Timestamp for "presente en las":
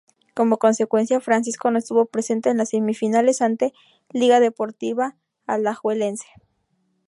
2.07-2.69